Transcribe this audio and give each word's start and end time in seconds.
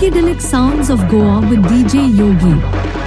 psychedelic 0.00 0.40
sounds 0.40 0.88
of 0.88 0.98
Goa 1.10 1.40
with 1.46 1.62
DJ 1.64 2.08
Yogi. 2.16 2.99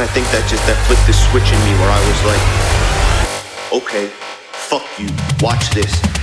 And 0.00 0.08
I 0.08 0.12
think 0.14 0.26
that 0.32 0.48
just 0.48 0.64
that 0.64 0.80
flipped 0.88 1.04
the 1.04 1.12
switch 1.12 1.52
in 1.52 1.60
me 1.60 1.76
where 1.76 1.92
I 1.92 2.00
was 2.08 2.20
like, 2.24 2.40
okay, 3.84 4.08
fuck 4.48 4.88
you, 4.98 5.12
watch 5.44 5.68
this. 5.76 6.19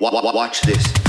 Watch 0.00 0.60
this. 0.62 1.07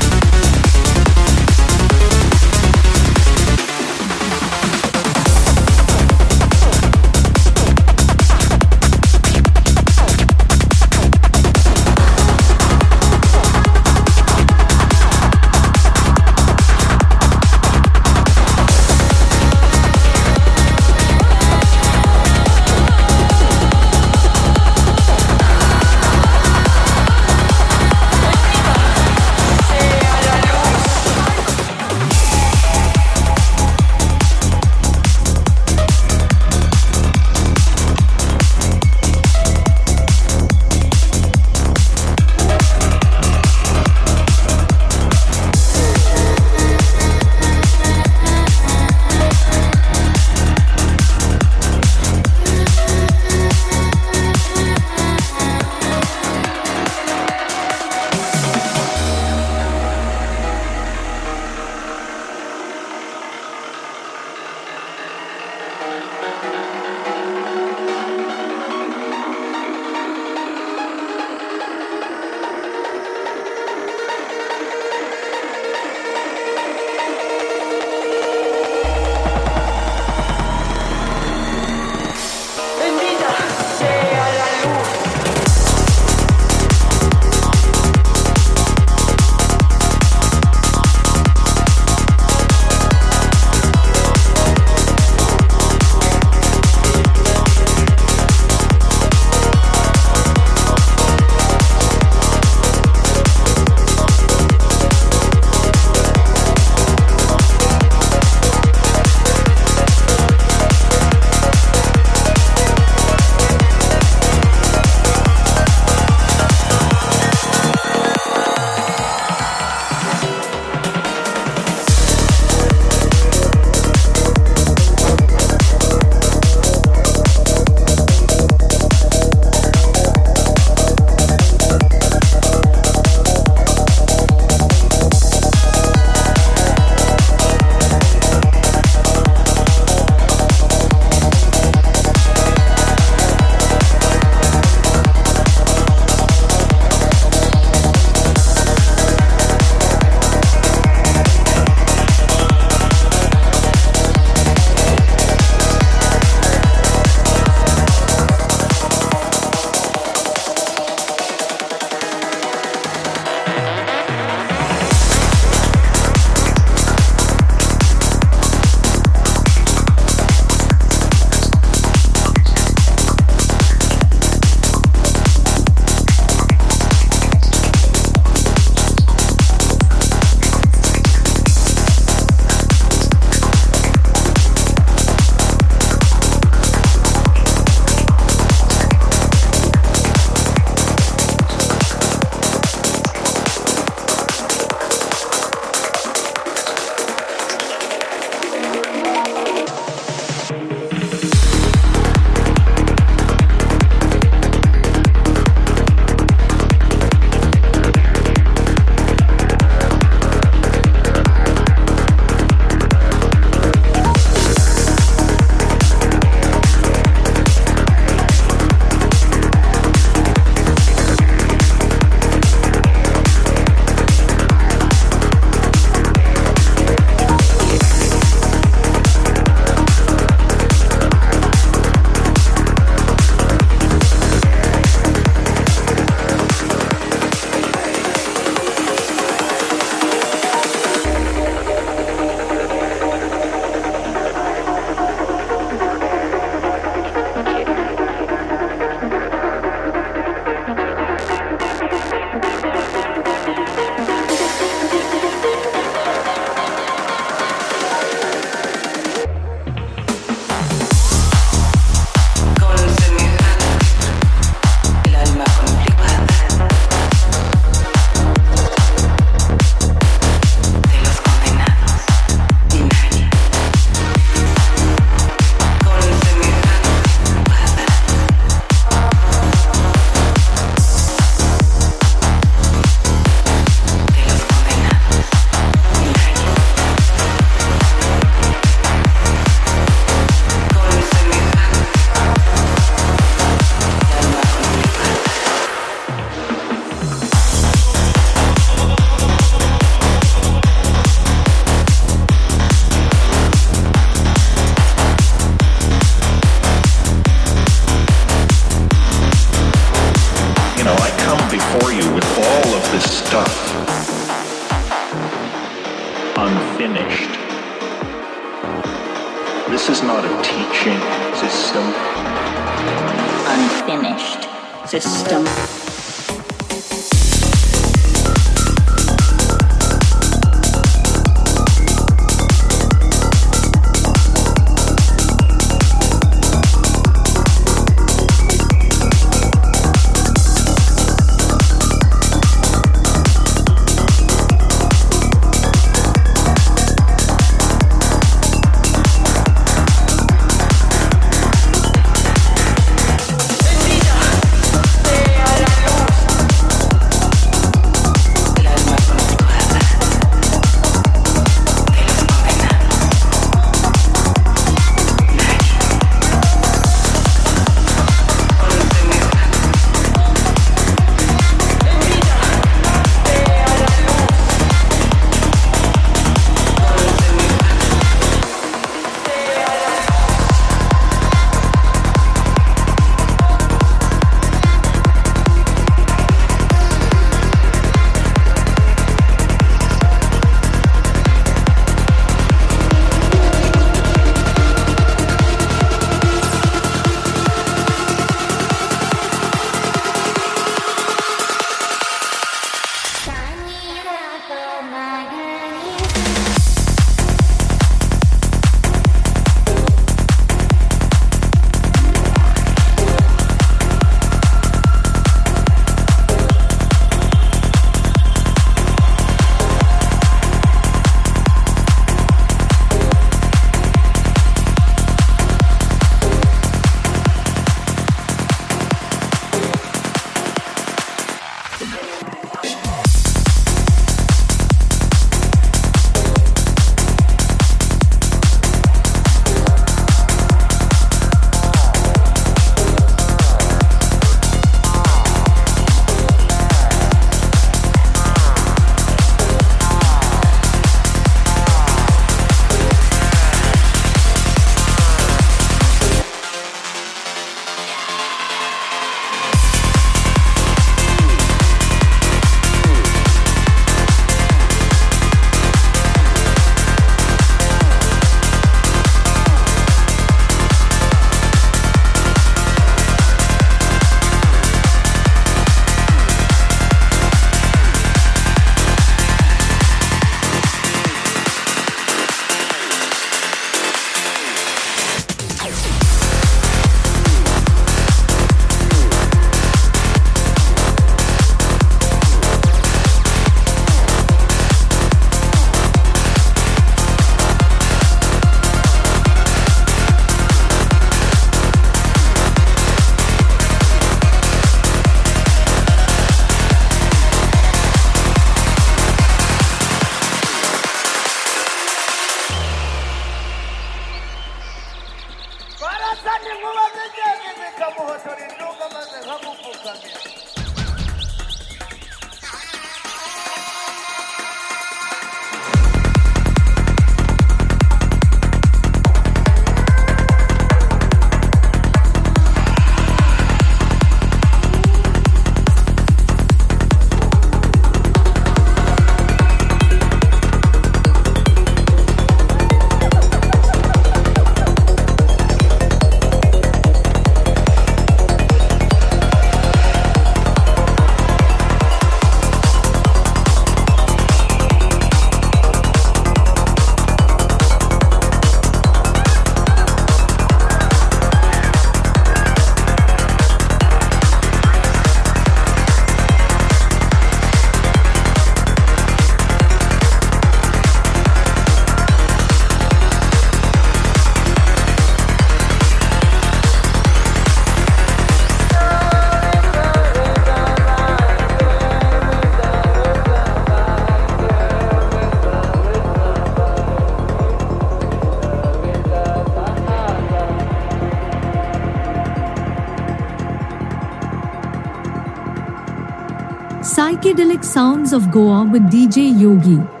Sounds 597.71 598.11
of 598.11 598.29
Goa 598.31 598.65
with 598.65 598.91
DJ 598.91 599.31
Yogi. 599.39 600.00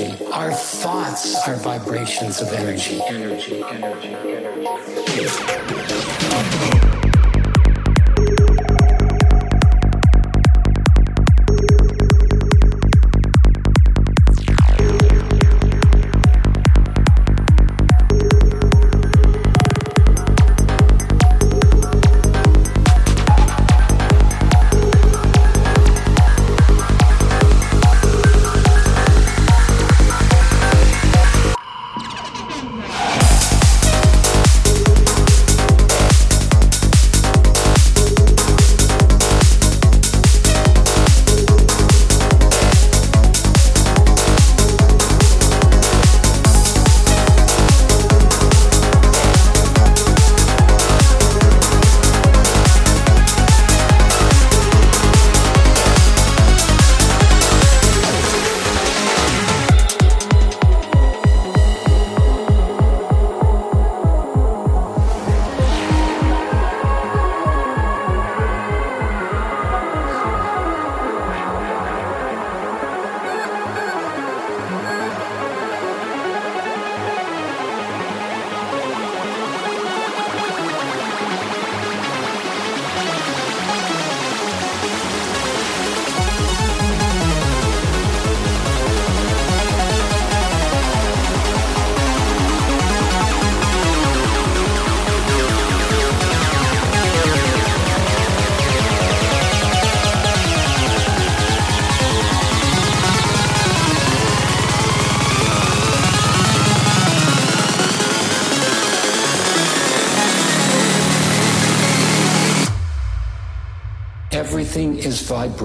Energy. 0.00 0.24
Our 0.32 0.52
thoughts 0.52 1.46
are 1.48 1.56
vibrations 1.56 2.40
of 2.40 2.52
energy. 2.52 3.00
Energy, 3.06 3.62
energy, 3.62 4.14
energy. 4.14 4.64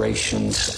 Is 0.06 0.69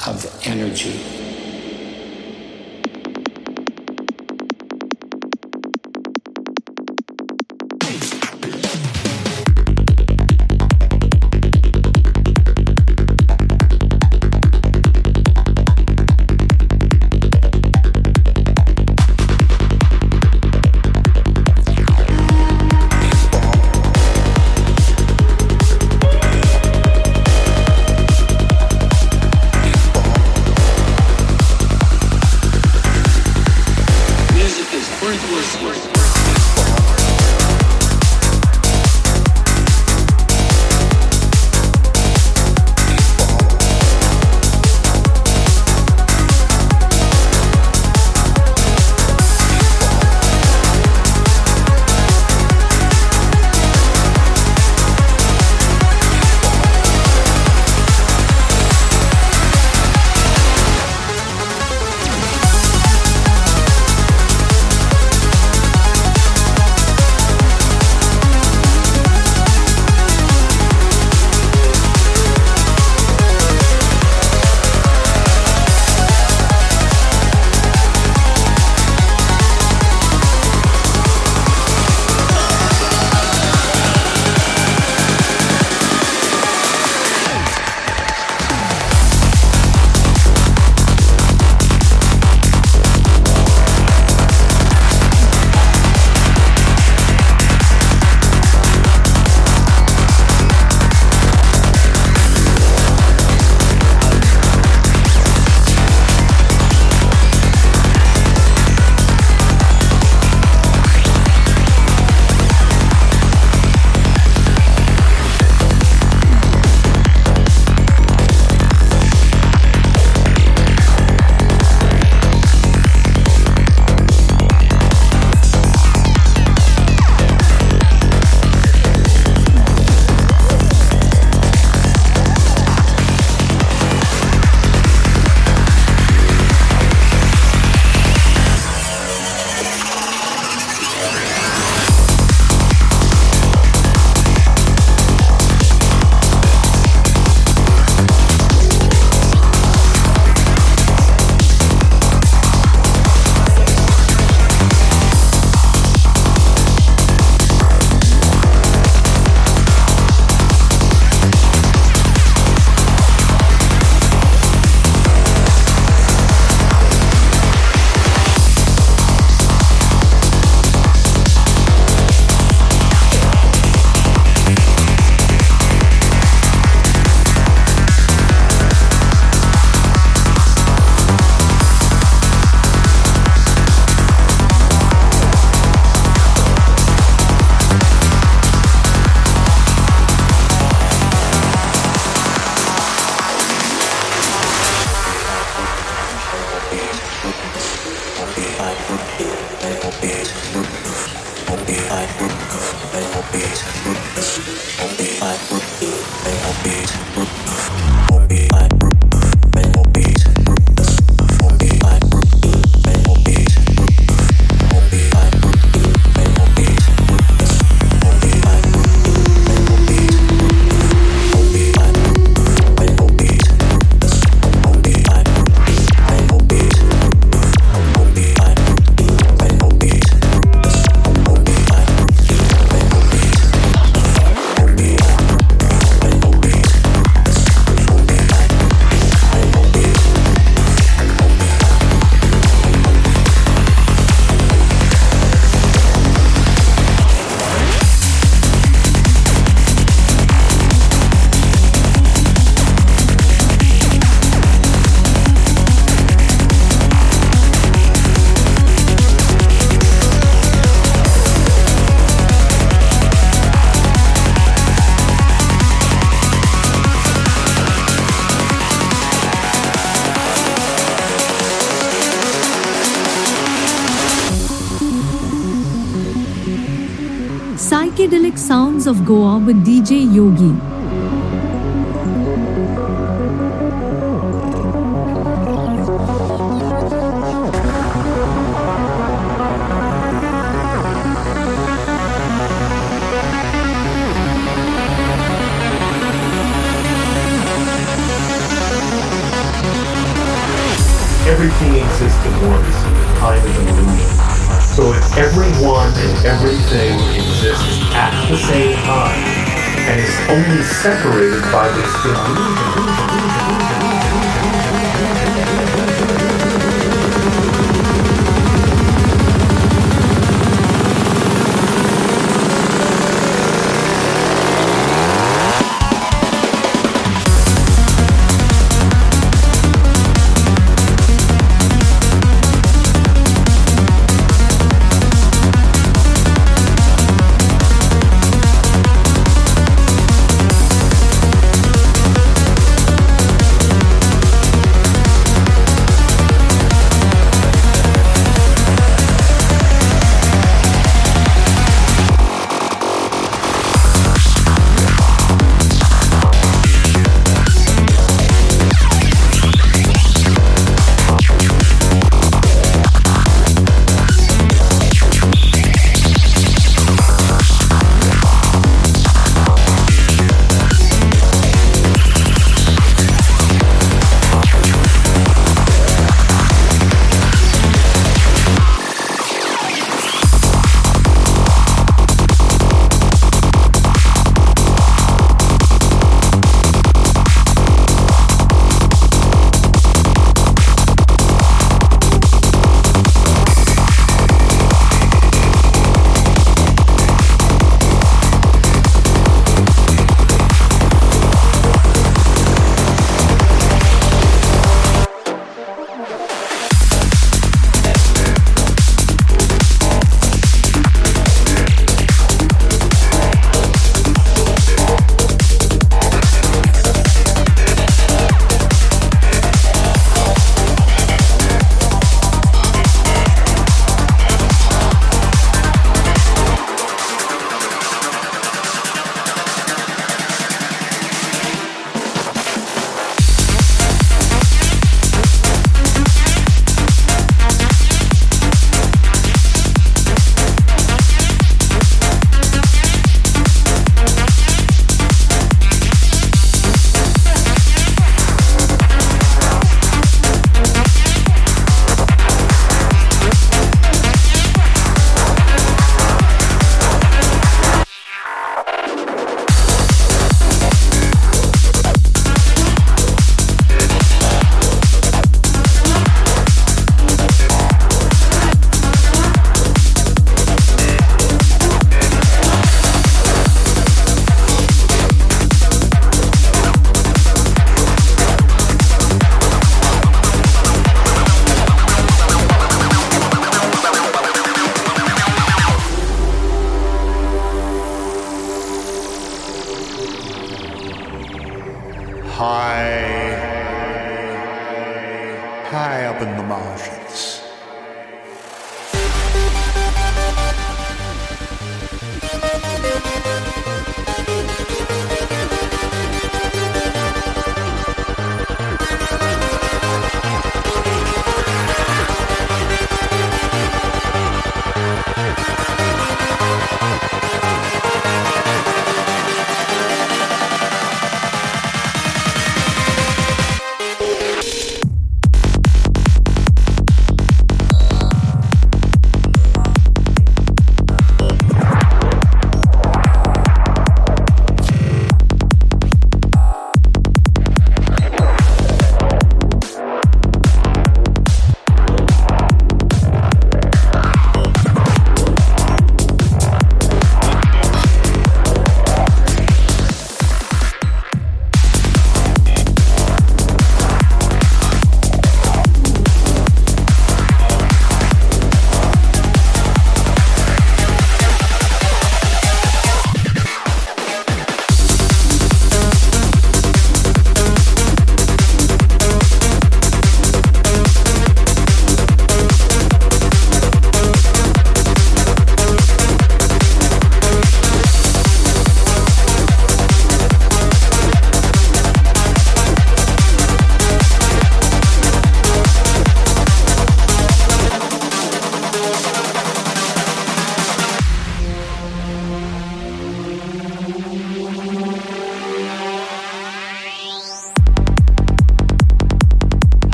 of 278.91 279.05
Goa 279.05 279.37
with 279.37 279.65
DJ 279.65 280.03
Yogi. 280.13 280.70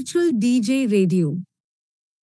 Virtual 0.00 0.32
DJ 0.32 0.86
Radio. 0.90 1.29